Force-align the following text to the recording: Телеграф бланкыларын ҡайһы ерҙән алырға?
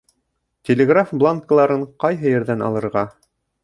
Телеграф 0.69 1.13
бланкыларын 1.21 1.87
ҡайһы 2.07 2.35
ерҙән 2.37 2.69
алырға? 2.71 3.09